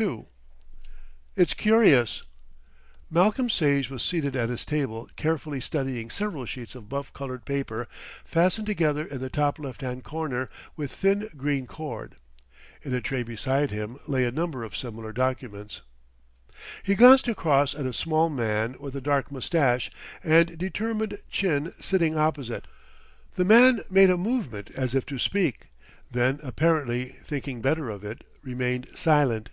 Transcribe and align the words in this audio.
II 0.00 0.24
"It's 1.36 1.52
curious." 1.52 2.22
Malcolm 3.10 3.50
Sage 3.50 3.90
was 3.90 4.02
seated 4.02 4.34
at 4.34 4.48
his 4.48 4.64
table 4.64 5.06
carefully 5.16 5.60
studying 5.60 6.08
several 6.08 6.46
sheets 6.46 6.74
of 6.74 6.88
buff 6.88 7.12
coloured 7.12 7.44
paper 7.44 7.86
fastened 8.24 8.66
together 8.66 9.04
in 9.04 9.18
the 9.18 9.28
top 9.28 9.58
left 9.58 9.82
hand 9.82 10.02
corner 10.02 10.48
with 10.76 10.90
thin 10.92 11.28
green 11.36 11.66
cord. 11.66 12.16
In 12.80 12.94
a 12.94 13.02
tray 13.02 13.22
beside 13.22 13.68
him 13.68 13.98
lay 14.06 14.24
a 14.24 14.30
number 14.32 14.64
of 14.64 14.74
similar 14.74 15.12
documents. 15.12 15.82
He 16.82 16.94
glanced 16.94 17.28
across 17.28 17.74
at 17.74 17.84
a 17.84 17.92
small 17.92 18.30
man 18.30 18.76
with 18.80 18.96
a 18.96 19.02
dark 19.02 19.30
moustache 19.30 19.90
and 20.24 20.56
determined 20.56 21.18
chin 21.28 21.70
sitting 21.82 22.16
opposite. 22.16 22.66
The 23.34 23.44
man 23.44 23.82
made 23.90 24.08
a 24.08 24.16
movement 24.16 24.70
as 24.74 24.94
if 24.94 25.04
to 25.04 25.18
speak, 25.18 25.66
then 26.10 26.40
apparently 26.42 27.04
thinking 27.04 27.60
better 27.60 27.90
of 27.90 28.02
it, 28.04 28.24
remained 28.42 28.88
silent. 28.96 29.50